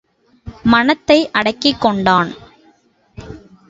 மனத்தை 0.63 1.19
அடக்கிக் 1.31 1.81
கொண்டான். 1.81 2.31